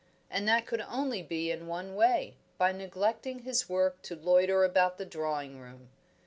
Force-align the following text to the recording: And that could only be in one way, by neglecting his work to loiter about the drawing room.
And 0.31 0.47
that 0.47 0.65
could 0.65 0.81
only 0.81 1.21
be 1.21 1.51
in 1.51 1.67
one 1.67 1.93
way, 1.95 2.33
by 2.57 2.71
neglecting 2.71 3.43
his 3.43 3.69
work 3.69 4.01
to 4.01 4.15
loiter 4.15 4.63
about 4.63 4.97
the 4.97 5.05
drawing 5.05 5.59
room. 5.59 5.89